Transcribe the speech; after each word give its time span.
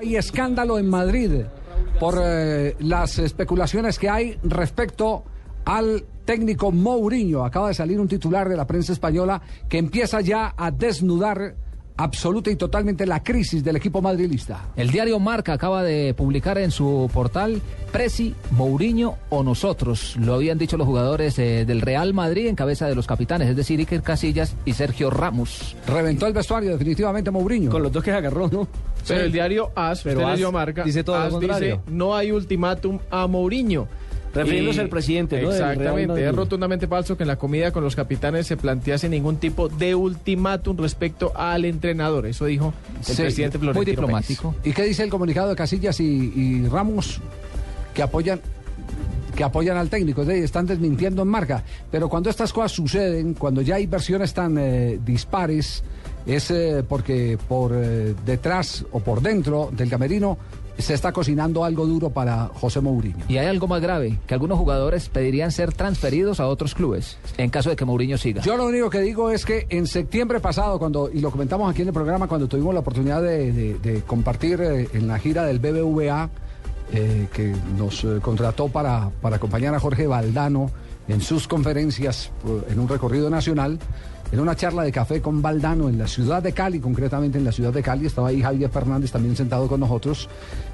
Hay 0.00 0.16
escándalo 0.16 0.78
en 0.78 0.88
Madrid 0.88 1.42
por 1.98 2.18
eh, 2.24 2.74
las 2.78 3.18
especulaciones 3.18 3.98
que 3.98 4.08
hay 4.08 4.38
respecto 4.42 5.24
al 5.66 6.04
técnico 6.24 6.72
Mourinho. 6.72 7.44
Acaba 7.44 7.68
de 7.68 7.74
salir 7.74 8.00
un 8.00 8.08
titular 8.08 8.48
de 8.48 8.56
la 8.56 8.66
prensa 8.66 8.94
española 8.94 9.42
que 9.68 9.76
empieza 9.76 10.22
ya 10.22 10.54
a 10.56 10.70
desnudar 10.70 11.54
absoluta 11.98 12.50
y 12.50 12.56
totalmente 12.56 13.04
la 13.04 13.22
crisis 13.22 13.62
del 13.62 13.76
equipo 13.76 14.00
madrilista. 14.00 14.70
El 14.74 14.90
diario 14.90 15.18
Marca 15.18 15.52
acaba 15.52 15.82
de 15.82 16.14
publicar 16.14 16.56
en 16.56 16.70
su 16.70 17.10
portal 17.12 17.60
Presi, 17.92 18.34
Mourinho 18.52 19.16
o 19.28 19.42
nosotros. 19.42 20.16
Lo 20.16 20.32
habían 20.32 20.56
dicho 20.56 20.78
los 20.78 20.86
jugadores 20.86 21.38
eh, 21.38 21.66
del 21.66 21.82
Real 21.82 22.14
Madrid 22.14 22.46
en 22.46 22.56
cabeza 22.56 22.86
de 22.86 22.94
los 22.94 23.06
capitanes, 23.06 23.50
es 23.50 23.56
decir, 23.56 23.78
Iker 23.80 24.02
Casillas 24.02 24.56
y 24.64 24.72
Sergio 24.72 25.10
Ramos. 25.10 25.76
Reventó 25.86 26.26
el 26.26 26.32
vestuario 26.32 26.70
definitivamente 26.70 27.30
Mourinho. 27.30 27.70
Con 27.70 27.82
los 27.82 27.92
dos 27.92 28.02
que 28.02 28.12
agarró, 28.12 28.48
¿no? 28.48 28.66
Pero 29.06 29.20
el 29.22 29.32
diario 29.32 29.70
AS, 29.74 30.02
Pero 30.02 30.20
usted 30.26 30.44
AS 30.44 30.52
marca, 30.52 30.84
dice 30.84 31.02
todo 31.04 31.16
lo 31.18 31.22
AS 31.24 31.30
contrario. 31.32 31.76
dice, 31.84 31.94
no 31.96 32.14
hay 32.16 32.30
ultimátum 32.32 32.98
a 33.10 33.26
Mourinho. 33.26 33.88
Refiriéndose 34.32 34.80
al 34.80 34.88
presidente, 34.88 35.42
¿no? 35.42 35.50
Exactamente, 35.50 36.24
es 36.28 36.32
rotundamente 36.36 36.86
falso 36.86 37.16
que 37.16 37.24
en 37.24 37.28
la 37.28 37.34
comida 37.36 37.72
con 37.72 37.82
los 37.82 37.96
capitanes 37.96 38.46
se 38.46 38.56
plantease 38.56 39.08
ningún 39.08 39.38
tipo 39.38 39.68
de 39.68 39.96
ultimátum 39.96 40.76
respecto 40.76 41.32
al 41.34 41.64
entrenador. 41.64 42.26
Eso 42.26 42.44
dijo 42.44 42.72
el 42.98 43.04
Sí, 43.04 43.20
presidente 43.22 43.58
Muy 43.58 43.64
Florentino 43.72 44.02
diplomático. 44.02 44.54
¿Y 44.62 44.72
qué 44.72 44.84
dice 44.84 45.02
el 45.02 45.10
comunicado 45.10 45.48
de 45.48 45.56
Casillas 45.56 45.98
y, 45.98 46.04
y 46.36 46.68
Ramos 46.68 47.20
que 47.92 48.02
apoyan 48.04 48.40
que 49.40 49.44
apoyan 49.44 49.78
al 49.78 49.88
técnico, 49.88 50.20
están 50.20 50.66
desmintiendo 50.66 51.22
en 51.22 51.28
marca. 51.28 51.64
Pero 51.90 52.10
cuando 52.10 52.28
estas 52.28 52.52
cosas 52.52 52.72
suceden, 52.72 53.32
cuando 53.32 53.62
ya 53.62 53.76
hay 53.76 53.86
versiones 53.86 54.34
tan 54.34 54.58
eh, 54.58 55.00
dispares, 55.02 55.82
es 56.26 56.50
eh, 56.50 56.84
porque 56.86 57.38
por 57.48 57.72
eh, 57.74 58.14
detrás 58.26 58.84
o 58.92 59.00
por 59.00 59.22
dentro 59.22 59.70
del 59.72 59.88
camerino 59.88 60.36
se 60.76 60.92
está 60.92 61.10
cocinando 61.12 61.64
algo 61.64 61.86
duro 61.86 62.10
para 62.10 62.48
José 62.48 62.82
Mourinho. 62.82 63.24
Y 63.28 63.38
hay 63.38 63.46
algo 63.46 63.66
más 63.66 63.80
grave, 63.80 64.18
que 64.26 64.34
algunos 64.34 64.58
jugadores 64.58 65.08
pedirían 65.08 65.52
ser 65.52 65.72
transferidos 65.72 66.38
a 66.38 66.46
otros 66.46 66.74
clubes 66.74 67.16
en 67.38 67.48
caso 67.48 67.70
de 67.70 67.76
que 67.76 67.86
Mourinho 67.86 68.18
siga. 68.18 68.42
Yo 68.42 68.58
lo 68.58 68.66
único 68.66 68.90
que 68.90 69.00
digo 69.00 69.30
es 69.30 69.46
que 69.46 69.66
en 69.70 69.86
septiembre 69.86 70.40
pasado, 70.40 70.78
cuando 70.78 71.08
y 71.10 71.20
lo 71.20 71.30
comentamos 71.30 71.70
aquí 71.70 71.80
en 71.80 71.88
el 71.88 71.94
programa, 71.94 72.28
cuando 72.28 72.46
tuvimos 72.46 72.74
la 72.74 72.80
oportunidad 72.80 73.22
de, 73.22 73.52
de- 73.52 73.78
de 73.78 74.02
compartir 74.02 74.60
eh, 74.60 74.88
en 74.92 75.08
la 75.08 75.18
gira 75.18 75.44
del 75.46 75.60
BBVA, 75.60 76.28
eh, 76.92 77.28
que 77.32 77.54
nos 77.78 78.04
eh, 78.04 78.18
contrató 78.20 78.68
para, 78.68 79.10
para 79.20 79.36
acompañar 79.36 79.74
a 79.74 79.80
Jorge 79.80 80.06
Valdano 80.06 80.70
en 81.08 81.20
sus 81.20 81.46
conferencias 81.46 82.30
eh, 82.46 82.72
en 82.72 82.80
un 82.80 82.88
recorrido 82.88 83.30
nacional, 83.30 83.78
en 84.32 84.40
una 84.40 84.54
charla 84.54 84.82
de 84.82 84.92
café 84.92 85.20
con 85.20 85.42
Valdano 85.42 85.88
en 85.88 85.98
la 85.98 86.06
ciudad 86.06 86.42
de 86.42 86.52
Cali, 86.52 86.78
concretamente 86.78 87.38
en 87.38 87.44
la 87.44 87.52
ciudad 87.52 87.72
de 87.72 87.82
Cali, 87.82 88.06
estaba 88.06 88.28
ahí 88.28 88.40
Javier 88.40 88.70
Fernández 88.70 89.10
también 89.10 89.36
sentado 89.36 89.66
con 89.66 89.80
nosotros, 89.80 90.28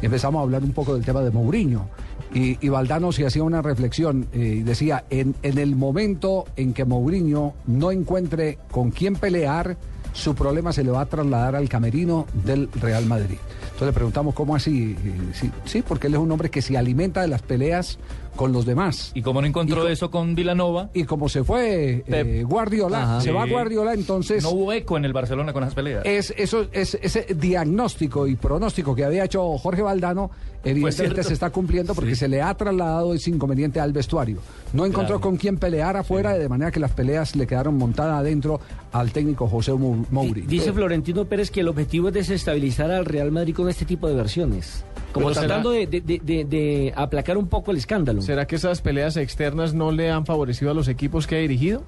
y 0.00 0.06
empezamos 0.06 0.40
a 0.40 0.42
hablar 0.42 0.62
un 0.62 0.72
poco 0.72 0.94
del 0.94 1.04
tema 1.04 1.20
de 1.20 1.30
Mourinho. 1.30 1.88
Y, 2.34 2.56
y 2.64 2.70
Valdano 2.70 3.12
se 3.12 3.26
hacía 3.26 3.42
una 3.42 3.60
reflexión 3.60 4.26
y 4.32 4.62
decía, 4.62 5.04
en, 5.10 5.34
en 5.42 5.58
el 5.58 5.76
momento 5.76 6.46
en 6.56 6.72
que 6.72 6.86
Mourinho 6.86 7.52
no 7.66 7.90
encuentre 7.90 8.58
con 8.70 8.90
quién 8.90 9.16
pelear, 9.16 9.76
su 10.12 10.34
problema 10.34 10.72
se 10.72 10.84
le 10.84 10.90
va 10.90 11.02
a 11.02 11.06
trasladar 11.06 11.56
al 11.56 11.68
camerino 11.68 12.26
del 12.44 12.68
Real 12.80 13.06
Madrid. 13.06 13.38
Entonces 13.64 13.86
le 13.86 13.92
preguntamos 13.92 14.34
cómo 14.34 14.54
así. 14.54 14.96
Sí, 15.32 15.50
sí, 15.64 15.82
porque 15.82 16.06
él 16.08 16.14
es 16.14 16.20
un 16.20 16.30
hombre 16.30 16.50
que 16.50 16.60
se 16.62 16.76
alimenta 16.76 17.22
de 17.22 17.28
las 17.28 17.42
peleas 17.42 17.98
con 18.36 18.52
los 18.52 18.64
demás. 18.64 19.10
Y 19.14 19.20
como 19.22 19.40
no 19.42 19.46
encontró 19.46 19.86
Y 19.88 19.92
eso 19.92 20.10
con 20.10 20.34
Vilanova, 20.34 20.88
Y 20.94 21.04
como 21.04 21.28
se 21.28 21.44
fue 21.44 22.02
eh. 22.06 22.44
Guardiola, 22.46 23.02
Ajá. 23.02 23.20
se 23.20 23.30
va 23.32 23.44
Sí. 23.44 23.50
Guardiola, 23.50 23.92
entonces 23.94 24.42
no 24.42 24.50
hubo 24.50 24.72
eco 24.72 24.96
en 24.96 25.04
el 25.04 25.12
Barcelona 25.12 25.52
con 25.52 25.62
esas 25.64 25.74
peleas. 25.74 26.02
es, 26.06 26.32
eso, 26.36 26.66
es, 26.72 26.96
ese 27.02 27.26
diagnóstico 27.34 28.26
y 28.26 28.36
pronóstico 28.36 28.94
que 28.94 29.04
había 29.04 29.24
hecho 29.24 29.58
Jorge 29.58 29.82
Valdano, 29.82 30.30
evidentemente 30.64 31.22
se 31.24 31.32
está 31.34 31.50
cumpliendo 31.50 31.94
porque 31.94 32.10
Sí. 32.14 32.20
se 32.20 32.28
le 32.28 32.40
ha 32.40 32.54
trasladado 32.54 33.12
ese 33.14 33.30
inconveniente 33.30 33.80
al 33.80 33.92
vestuario. 33.92 34.38
No 34.72 34.86
encontró 34.86 35.16
Claro. 35.16 35.20
con 35.20 35.36
quién 35.36 35.58
pelear 35.58 35.96
afuera, 35.96 36.32
de 36.38 36.48
manera 36.48 36.70
que 36.70 36.80
las 36.80 36.92
peleas 36.92 37.36
le 37.36 37.46
quedaron 37.46 37.76
montadas 37.76 38.18
adentro 38.20 38.60
al 38.92 39.12
técnico 39.12 39.46
José 39.48 39.72
Mou- 39.72 40.01
Mourinho. 40.10 40.48
Dice 40.48 40.72
Florentino 40.72 41.24
Pérez 41.26 41.50
que 41.50 41.60
el 41.60 41.68
objetivo 41.68 42.08
es 42.08 42.14
desestabilizar 42.14 42.90
al 42.90 43.04
Real 43.04 43.30
Madrid 43.30 43.54
con 43.54 43.68
este 43.68 43.84
tipo 43.84 44.08
de 44.08 44.14
versiones. 44.14 44.84
Como 45.12 45.28
Pero 45.28 45.40
tratando 45.40 45.70
de, 45.72 45.86
de- 45.86 46.00
de- 46.00 46.20
de- 46.24 46.44
de 46.44 46.92
aplacar 46.96 47.36
un 47.36 47.46
poco 47.48 47.70
el 47.70 47.76
escándalo. 47.76 48.22
¿Será 48.22 48.46
que 48.46 48.56
esas 48.56 48.80
peleas 48.80 49.16
externas 49.18 49.74
no 49.74 49.92
le 49.92 50.10
han 50.10 50.24
favorecido 50.24 50.70
a 50.70 50.74
los 50.74 50.88
equipos 50.88 51.26
que 51.26 51.36
ha 51.36 51.38
dirigido? 51.38 51.82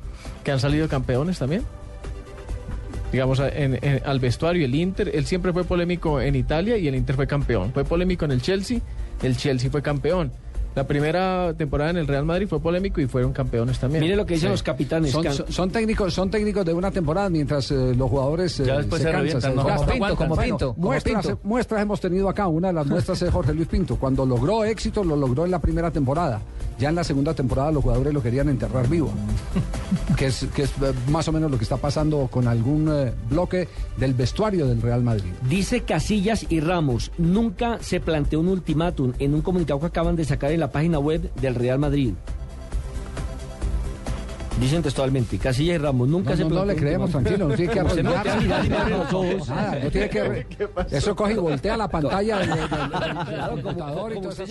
¿Que 0.45 0.51
han 0.53 0.61
salido 0.61 0.89
campeones 0.89 1.39
también? 1.39 1.63
Digamos, 3.13 3.39
en- 3.41 3.79
en- 3.81 4.03
al 4.05 4.19
vestuario, 4.19 4.65
el 4.67 4.75
Inter, 4.75 5.11
él 5.15 5.25
siempre 5.25 5.53
fue 5.53 5.65
polémico 5.65 6.21
en 6.21 6.35
Italia 6.35 6.77
y 6.77 6.89
el 6.89 6.97
Inter 6.97 7.15
fue 7.15 7.27
campeón. 7.27 7.73
Fue 7.73 7.85
polémico 7.85 8.25
en 8.25 8.33
el 8.33 8.43
Chelsea, 8.43 8.81
el 9.23 9.37
Chelsea 9.37 9.71
fue 9.71 9.83
campeón. 9.83 10.33
La 10.75 10.85
primera 10.87 11.55
temporada 11.57 11.91
en 11.91 11.99
el 11.99 12.07
Real 12.09 12.25
Madrid 12.25 12.49
fue 12.49 12.59
polémico 12.61 13.01
y 13.01 13.07
fueron 13.07 13.33
campeones 13.33 13.79
también. 13.79 14.03
Mire 14.03 14.17
lo 14.17 14.27
que 14.27 14.35
dicen 14.35 14.49
Sí. 14.49 14.53
los 14.53 14.63
capitanes. 14.63 15.13
Son, 15.13 15.23
Can- 15.23 15.33
son- 15.35 15.47
son 15.53 15.71
técnicos, 15.71 16.13
son 16.13 16.31
técnicos 16.31 16.65
de 16.65 16.73
una 16.73 16.91
temporada 16.91 17.31
mientras 17.31 17.71
eh, 17.71 17.95
los 17.97 18.11
jugadores 18.11 18.59
eh, 18.61 18.65
Ya 18.67 18.79
después 18.79 19.01
se 19.03 19.11
cansan. 19.11 19.55
Como 19.55 19.87
Pinto, 19.87 20.17
como 20.17 20.35
Bueno, 20.35 20.43
Pinto, 20.43 20.75
como 20.75 20.87
muestras, 20.89 21.27
Pinto. 21.27 21.41
muestras 21.45 21.83
hemos 21.83 22.01
tenido 22.01 22.29
acá. 22.29 22.49
Una 22.49 22.69
de 22.69 22.75
las 22.75 22.87
muestras 22.87 23.23
es 23.23 23.31
Jorge 23.31 23.55
Luis 23.55 23.69
Pinto. 23.69 23.97
Cuando 23.97 24.27
logró 24.27 24.65
éxito, 24.65 25.05
lo 25.05 25.15
logró 25.17 25.45
en 25.45 25.51
la 25.53 25.61
primera 25.61 25.91
temporada. 25.91 26.41
Ya 26.77 26.89
en 26.89 26.97
la 26.97 27.05
segunda 27.05 27.35
temporada 27.35 27.71
los 27.71 27.83
jugadores 27.85 28.13
lo 28.13 28.21
querían 28.21 28.49
enterrar 28.49 28.89
vivo. 28.89 29.13
que 30.17 30.27
es, 30.27 30.47
que 30.55 30.63
es 30.63 30.71
eh, 30.83 30.93
más 31.09 31.27
o 31.29 31.33
menos 31.33 31.51
lo 31.51 31.57
que 31.59 31.63
está 31.65 31.77
pasando 31.77 32.27
con 32.31 32.49
algún 32.49 32.89
eh, 32.93 33.13
bloque 33.31 33.69
del 33.97 34.13
vestuario 34.15 34.67
del 34.67 34.83
Real 34.83 35.03
Madrid. 35.03 35.31
Dice 35.49 35.83
Casillas 35.83 36.47
y 36.49 36.59
Ramos, 36.61 37.13
nunca 37.19 37.79
se 37.81 38.01
planteó 38.01 38.41
un 38.41 38.49
ultimátum 38.49 39.13
en 39.21 39.35
un 39.35 39.43
comunicado 39.43 39.79
que 39.81 39.87
acaban 39.87 40.17
de 40.17 40.25
sacar 40.25 40.51
en 40.51 40.61
la 40.65 40.73
página 40.73 40.99
web 40.99 41.31
del 41.35 41.55
Real 41.55 41.79
Madrid. 41.79 42.15
Dicen 44.59 44.83
textualmente, 44.83 45.37
Casillas 45.37 45.75
y 45.75 45.79
Ramos, 45.79 46.09
nunca 46.09 46.31
No, 46.31 46.37
se 46.37 46.45
no, 46.45 46.55
no 46.55 46.65
le 46.65 46.75
creemos, 46.75 47.11
tranquilo, 47.11 47.49
no 47.49 47.55
tiene 47.55 47.73
que 47.73 47.83
no 47.83 47.91
tiene 49.91 50.09
que... 50.09 50.47
Eso 50.91 51.15
coge 51.15 51.35
y 51.35 51.37
voltea 51.37 51.77
la 51.77 51.89
pantalla 51.89 52.39
del, 52.39 52.51
computador 53.51 54.13
y 54.13 54.15
como 54.15 54.31
todas 54.31 54.51